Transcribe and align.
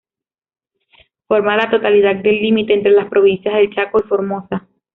Forma 1.27 1.57
la 1.57 1.69
totalidad 1.69 2.15
del 2.15 2.41
límite 2.41 2.73
entre 2.73 2.91
las 2.91 3.07
Provincias 3.07 3.53
del 3.53 3.69
Chaco 3.71 3.99
y 4.03 4.07
Formosa. 4.07 4.67